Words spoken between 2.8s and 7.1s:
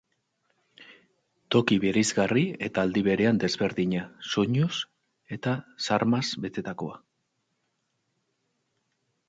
aldi berean desberdina, soinuz eta xarmaz betetakoa.